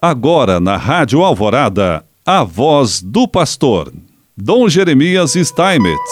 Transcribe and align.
Agora 0.00 0.60
na 0.60 0.76
Rádio 0.76 1.22
Alvorada, 1.24 2.04
a 2.24 2.44
voz 2.44 3.00
do 3.00 3.26
pastor, 3.26 3.90
Dom 4.36 4.68
Jeremias 4.68 5.32
Steinmetz. 5.32 6.10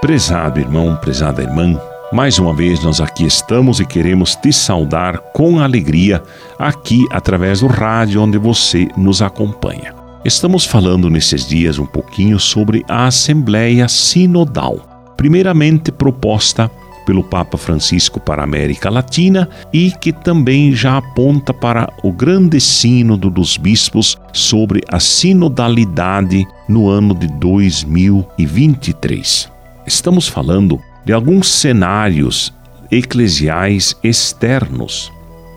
Prezado 0.00 0.60
irmão, 0.60 0.94
prezada 0.94 1.42
irmã, 1.42 1.76
mais 2.12 2.38
uma 2.38 2.54
vez 2.54 2.84
nós 2.84 3.00
aqui 3.00 3.26
estamos 3.26 3.80
e 3.80 3.84
queremos 3.84 4.36
te 4.36 4.52
saudar 4.52 5.18
com 5.32 5.58
alegria 5.58 6.22
aqui 6.56 7.04
através 7.10 7.62
do 7.62 7.66
rádio 7.66 8.22
onde 8.22 8.38
você 8.38 8.86
nos 8.96 9.20
acompanha. 9.20 9.92
Estamos 10.24 10.64
falando 10.64 11.10
nesses 11.10 11.44
dias 11.48 11.80
um 11.80 11.86
pouquinho 11.86 12.38
sobre 12.38 12.84
a 12.88 13.06
Assembleia 13.06 13.88
Sinodal, 13.88 15.14
primeiramente 15.16 15.90
proposta 15.90 16.70
pelo 17.04 17.22
Papa 17.22 17.58
Francisco 17.58 18.18
para 18.20 18.42
a 18.42 18.44
América 18.44 18.90
Latina 18.90 19.48
e 19.72 19.90
que 19.90 20.12
também 20.12 20.74
já 20.74 20.98
aponta 20.98 21.54
para 21.54 21.92
o 22.02 22.12
grande 22.12 22.60
sínodo 22.60 23.30
dos 23.30 23.56
bispos 23.56 24.18
sobre 24.32 24.82
a 24.88 25.00
sinodalidade 25.00 26.46
no 26.68 26.88
ano 26.88 27.14
de 27.14 27.26
2023. 27.38 29.50
Estamos 29.86 30.28
falando 30.28 30.80
de 31.04 31.12
alguns 31.12 31.48
cenários 31.48 32.52
eclesiais 32.90 33.94
externos 34.02 35.12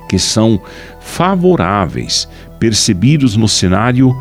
que 0.10 0.20
são 0.20 0.62
favoráveis, 1.02 2.28
percebidos 2.60 3.36
no 3.36 3.48
cenário 3.48 4.16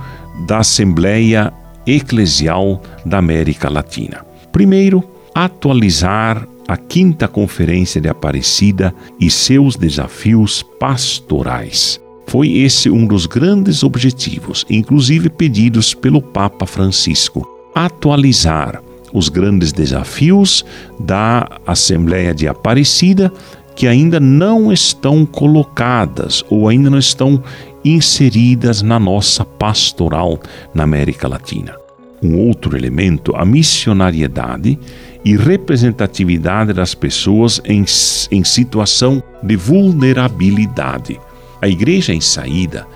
da 0.47 0.59
Assembleia 0.59 1.53
Eclesial 1.87 2.83
da 3.05 3.19
América 3.19 3.71
Latina. 3.71 4.25
Primeiro, 4.51 5.05
atualizar 5.35 6.47
a 6.67 6.77
quinta 6.77 7.29
Conferência 7.29 8.01
de 8.01 8.09
Aparecida 8.09 8.95
e 9.21 9.31
seus 9.31 9.77
desafios 9.77 10.63
pastorais. 10.63 12.01
Foi 12.27 12.53
esse 12.53 12.89
um 12.91 13.07
dos 13.07 13.27
grandes 13.27 13.83
objetivos, 13.83 14.65
inclusive 14.69 15.29
pedidos 15.29 15.95
pelo 15.95 16.23
Papa 16.23 16.67
Francisco: 16.67 17.47
atualizar 17.75 18.83
os 19.13 19.29
grandes 19.29 19.73
desafios 19.73 20.65
da 20.99 21.49
Assembleia 21.67 22.35
de 22.35 22.49
Aparecida 22.49 23.33
que 23.77 23.87
ainda 23.87 24.21
não 24.21 24.73
estão 24.73 25.27
colocadas 25.27 26.45
ou 26.49 26.69
ainda 26.69 26.89
não 26.89 26.99
estão 26.99 27.43
inseridas 27.85 28.83
na 28.83 28.99
nossa 28.99 29.45
pastoral 29.45 30.39
na 30.73 30.85
América 30.85 31.29
Latina. 31.29 31.84
Um 32.25 32.39
outro 32.39 32.75
elemento, 32.75 33.37
a 33.37 33.45
missionariedade 33.45 34.79
e 35.23 35.37
representatividade 35.37 36.73
das 36.73 36.95
pessoas 36.95 37.61
em, 37.67 37.85
em 38.31 38.43
situação 38.43 39.23
de 39.43 39.57
vulnerabilidade. 39.57 41.21
A 41.61 41.69
igreja 41.69 42.15
em 42.15 42.23
saída 42.23 42.87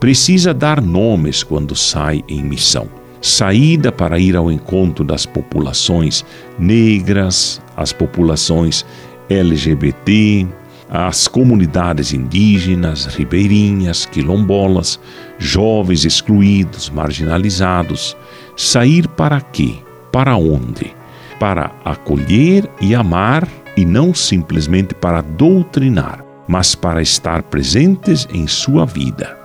precisa 0.00 0.54
dar 0.54 0.80
nomes 0.80 1.42
quando 1.42 1.76
sai 1.76 2.24
em 2.26 2.42
missão. 2.42 2.88
Saída 3.20 3.92
para 3.92 4.18
ir 4.18 4.34
ao 4.34 4.50
encontro 4.50 5.04
das 5.04 5.26
populações 5.26 6.24
negras, 6.58 7.60
as 7.76 7.92
populações 7.92 8.86
LGBT, 9.28 10.46
as 10.90 11.28
comunidades 11.28 12.12
indígenas, 12.12 13.06
ribeirinhas, 13.06 14.06
quilombolas, 14.06 14.98
jovens 15.38 16.04
excluídos, 16.04 16.88
marginalizados. 16.90 18.16
Sair 18.56 19.06
para 19.08 19.40
quê? 19.40 19.76
Para 20.10 20.36
onde? 20.36 20.98
para 21.38 21.70
acolher 21.84 22.68
e 22.80 22.94
amar 22.94 23.48
e 23.76 23.84
não 23.84 24.12
simplesmente 24.12 24.94
para 24.94 25.20
doutrinar, 25.20 26.24
mas 26.46 26.74
para 26.74 27.00
estar 27.00 27.42
presentes 27.44 28.26
em 28.32 28.46
sua 28.46 28.84
vida. 28.84 29.36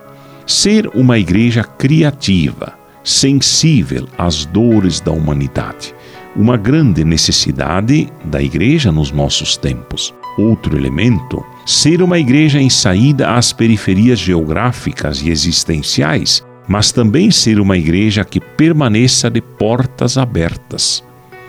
Ser 0.45 0.89
uma 0.95 1.17
igreja 1.19 1.63
criativa, 1.63 2.73
sensível 3.03 4.07
às 4.17 4.45
dores 4.45 4.99
da 4.99 5.11
humanidade, 5.11 5.93
uma 6.35 6.57
grande 6.57 7.03
necessidade 7.03 8.11
da 8.25 8.41
igreja 8.41 8.91
nos 8.91 9.11
nossos 9.11 9.55
tempos. 9.55 10.13
Outro 10.37 10.77
elemento, 10.77 11.45
ser 11.65 12.01
uma 12.01 12.17
igreja 12.17 12.59
em 12.59 12.69
saída 12.69 13.35
às 13.35 13.53
periferias 13.53 14.19
geográficas 14.19 15.21
e 15.21 15.29
existenciais, 15.29 16.43
mas 16.67 16.91
também 16.91 17.29
ser 17.29 17.59
uma 17.59 17.77
igreja 17.77 18.25
que 18.25 18.39
permaneça 18.39 19.29
de 19.29 19.41
portas 19.41 20.17
abertas 20.17 21.03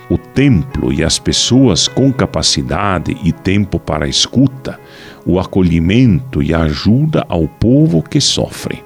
o 0.09 0.19
templo 0.19 0.93
e 0.93 1.03
as 1.03 1.19
pessoas 1.19 1.89
com 1.89 2.13
capacidade 2.13 3.17
e 3.23 3.33
tempo 3.33 3.79
para 3.79 4.05
a 4.05 4.09
escuta, 4.09 4.79
o 5.25 5.39
acolhimento 5.39 6.43
e 6.43 6.53
a 6.53 6.63
ajuda 6.63 7.25
ao 7.29 7.49
povo 7.49 8.03
que 8.03 8.21
sofre. 8.21 8.83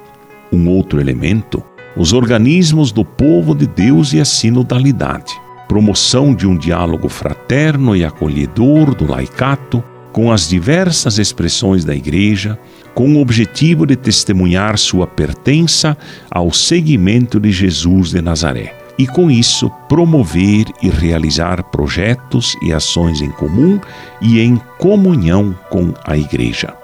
Um 0.52 0.68
outro 0.68 1.00
elemento, 1.00 1.62
os 1.96 2.12
organismos 2.12 2.92
do 2.92 3.04
povo 3.04 3.54
de 3.54 3.66
Deus 3.66 4.12
e 4.12 4.20
a 4.20 4.24
sinodalidade, 4.24 5.32
promoção 5.68 6.34
de 6.34 6.46
um 6.46 6.56
diálogo 6.56 7.08
fraterno 7.08 7.94
e 7.94 8.04
acolhedor 8.04 8.94
do 8.94 9.06
laicato 9.06 9.84
com 10.12 10.32
as 10.32 10.48
diversas 10.48 11.18
expressões 11.18 11.84
da 11.84 11.94
Igreja, 11.94 12.58
com 12.94 13.14
o 13.14 13.20
objetivo 13.20 13.86
de 13.86 13.94
testemunhar 13.94 14.78
sua 14.78 15.06
pertença 15.06 15.96
ao 16.30 16.52
seguimento 16.52 17.38
de 17.38 17.52
Jesus 17.52 18.10
de 18.10 18.20
Nazaré 18.20 18.74
e, 18.98 19.06
com 19.06 19.30
isso, 19.30 19.70
promover 19.88 20.64
e 20.82 20.88
realizar 20.88 21.62
projetos 21.62 22.56
e 22.62 22.72
ações 22.72 23.20
em 23.20 23.30
comum 23.30 23.78
e 24.20 24.40
em 24.40 24.60
comunhão 24.78 25.56
com 25.70 25.94
a 26.04 26.16
Igreja. 26.16 26.74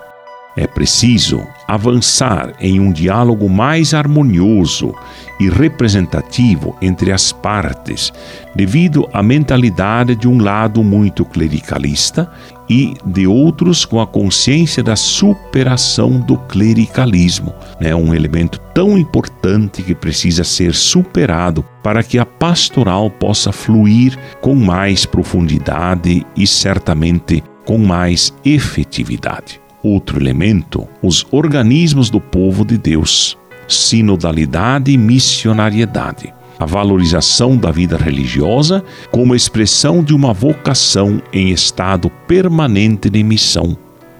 É 0.56 0.66
preciso 0.66 1.44
avançar 1.66 2.52
em 2.60 2.78
um 2.78 2.92
diálogo 2.92 3.48
mais 3.48 3.92
harmonioso 3.92 4.94
e 5.40 5.48
representativo 5.48 6.76
entre 6.80 7.10
as 7.10 7.32
partes, 7.32 8.12
devido 8.54 9.08
à 9.12 9.20
mentalidade 9.20 10.14
de 10.14 10.28
um 10.28 10.40
lado 10.40 10.84
muito 10.84 11.24
clericalista 11.24 12.30
e 12.70 12.94
de 13.04 13.26
outros 13.26 13.84
com 13.84 14.00
a 14.00 14.06
consciência 14.06 14.82
da 14.82 14.94
superação 14.94 16.20
do 16.20 16.38
clericalismo, 16.38 17.52
né? 17.80 17.94
um 17.94 18.14
elemento 18.14 18.60
tão 18.72 18.96
importante 18.96 19.82
que 19.82 19.94
precisa 19.94 20.44
ser 20.44 20.72
superado 20.72 21.64
para 21.82 22.02
que 22.02 22.18
a 22.18 22.24
pastoral 22.24 23.10
possa 23.10 23.50
fluir 23.50 24.16
com 24.40 24.54
mais 24.54 25.04
profundidade 25.04 26.24
e 26.36 26.46
certamente 26.46 27.42
com 27.64 27.76
mais 27.76 28.32
efetividade. 28.44 29.63
Outro 29.84 30.18
elemento, 30.18 30.88
os 31.00 31.24
organismos 31.30 32.10
do 32.10 32.20
povo 32.20 32.64
de 32.64 32.76
Deus, 32.76 33.38
sinodalidade 33.68 34.90
e 34.90 34.98
missionariedade 34.98 36.32
a 36.58 36.64
valorização 36.64 37.56
da 37.56 37.70
vida 37.70 37.96
religiosa 37.96 38.82
como 39.10 39.34
expressão 39.34 40.02
de 40.02 40.14
uma 40.14 40.32
vocação 40.32 41.20
em 41.32 41.50
estado 41.50 42.08
permanente 42.28 43.10
de 43.10 43.22
missão, 43.22 43.76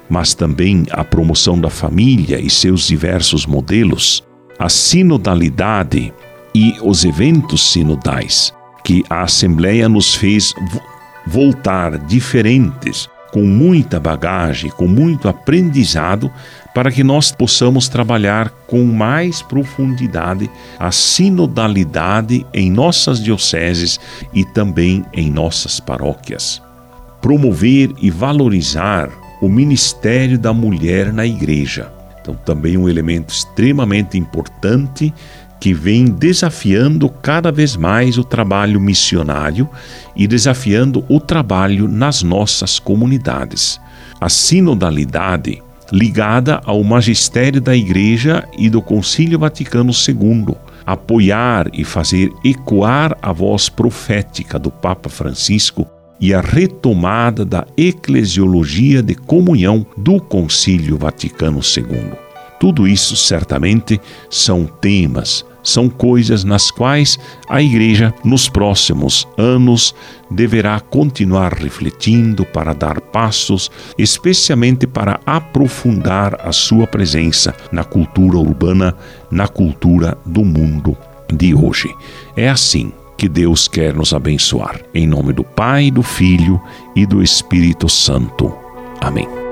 mas 0.09 0.35
também 0.35 0.85
a 0.91 1.05
promoção 1.05 1.59
da 1.59 1.71
família 1.71 2.41
e 2.41 2.51
seus 2.51 2.87
diversos 2.87 3.47
modelos, 3.47 4.23
a 4.59 4.69
sinodalidade 4.69 6.13
e 6.55 6.75
os 6.83 7.05
eventos 7.05 7.73
sinodais, 7.73 8.53
que 8.85 9.03
a 9.09 9.23
Assembleia 9.23 9.89
nos 9.89 10.15
fez 10.15 10.53
voltar 11.27 11.99
diferentes 11.99 13.09
com 13.35 13.43
muita 13.43 13.99
bagagem, 13.99 14.71
com 14.71 14.87
muito 14.87 15.29
aprendizado, 15.29 16.31
para 16.73 16.93
que 16.93 17.03
nós 17.03 17.33
possamos 17.33 17.89
trabalhar 17.89 18.49
com 18.69 18.85
mais 18.85 19.43
profundidade 19.43 20.49
a 20.79 20.93
sinodalidade 20.93 22.47
em 22.55 22.71
nossas 22.71 23.21
dioceses 23.21 23.99
e 24.33 24.45
também 24.45 25.05
em 25.13 25.33
nossas 25.33 25.81
paróquias. 25.81 26.63
Promover 27.21 27.91
e 28.01 28.09
valorizar 28.09 29.11
o 29.43 29.49
ministério 29.49 30.39
da 30.39 30.53
mulher 30.53 31.13
na 31.13 31.27
igreja. 31.27 31.91
Então, 32.25 32.35
também 32.35 32.79
um 32.79 32.89
elemento 32.89 33.35
extremamente 33.35 34.17
importante 34.17 35.13
que 35.61 35.75
vem 35.75 36.07
desafiando 36.07 37.07
cada 37.11 37.53
vez 37.53 37.77
mais 37.77 38.17
o 38.17 38.25
trabalho 38.25 38.81
missionário 38.81 39.69
e 40.17 40.27
desafiando 40.27 41.05
o 41.07 41.21
trabalho 41.21 41.87
nas 41.87 42.23
nossas 42.23 42.79
comunidades. 42.79 43.79
A 44.19 44.31
sinodalidade 44.31 45.63
ligada 45.93 46.63
ao 46.65 46.83
magistério 46.83 47.61
da 47.61 47.77
Igreja 47.77 48.43
e 48.57 48.71
do 48.71 48.81
Concílio 48.81 49.39
Vaticano 49.39 49.93
II, 49.93 50.57
apoiar 50.87 51.69
e 51.75 51.85
fazer 51.85 52.33
ecoar 52.43 53.17
a 53.21 53.33
voz 53.33 53.69
profética 53.69 54.59
do 54.59 54.71
Papa 54.71 55.11
Francisco 55.11 55.87
e 56.21 56.33
a 56.33 56.41
retomada 56.41 57.45
da 57.45 57.67
eclesiologia 57.77 59.03
de 59.03 59.15
comunhão 59.15 59.87
do 59.97 60.21
Concílio 60.21 60.97
Vaticano 60.97 61.61
II. 61.61 62.24
Tudo 62.59 62.87
isso 62.87 63.17
certamente 63.17 64.01
são 64.31 64.67
temas 64.67 65.45
são 65.65 65.89
coisas 65.89 66.45
nas 66.45 66.71
quais 66.71 67.19
a 67.49 67.61
Igreja, 67.61 68.15
nos 68.23 68.49
próximos 68.49 69.27
anos, 69.37 69.95
deverá 70.31 70.79
continuar 70.79 71.55
refletindo 71.55 72.45
para 72.45 72.75
dar 72.75 73.01
passos, 73.01 73.71
especialmente 73.99 74.87
para 74.87 75.19
aprofundar 75.25 76.39
a 76.47 76.53
sua 76.53 76.87
presença 76.87 77.55
na 77.73 77.83
cultura 77.83 78.37
urbana, 78.37 78.95
na 79.31 79.49
cultura 79.49 80.17
do 80.25 80.45
mundo 80.45 80.97
de 81.33 81.55
hoje. 81.55 81.93
É 82.37 82.49
assim 82.49 82.93
que 83.17 83.29
Deus 83.29 83.67
quer 83.67 83.95
nos 83.95 84.13
abençoar. 84.13 84.81
Em 84.93 85.07
nome 85.07 85.33
do 85.33 85.43
Pai, 85.43 85.91
do 85.91 86.03
Filho 86.03 86.61
e 86.95 87.07
do 87.07 87.23
Espírito 87.23 87.89
Santo. 87.89 88.55
Amém. 89.01 89.44